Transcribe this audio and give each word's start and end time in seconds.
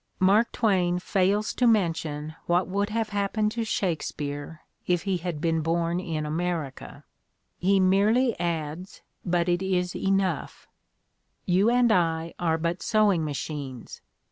Mark 0.19 0.51
Twain 0.51 0.97
fails 0.97 1.53
to 1.53 1.67
mention 1.67 2.33
what 2.47 2.67
would 2.67 2.89
have 2.89 3.09
happened 3.09 3.51
to 3.51 3.63
Shakespeare 3.63 4.61
if 4.87 5.03
he 5.03 5.17
had 5.17 5.39
been 5.39 5.61
born 5.61 5.99
in 5.99 6.25
America. 6.25 7.03
He 7.59 7.79
merely 7.79 8.35
adds, 8.39 9.03
but 9.23 9.47
it 9.47 9.61
is 9.61 9.95
enough: 9.95 10.67
"You 11.45 11.69
and 11.69 11.91
I 11.91 12.33
are 12.39 12.57
but 12.57 12.81
sewing 12.81 13.23
machines. 13.23 14.01